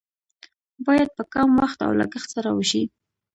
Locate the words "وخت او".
1.61-1.91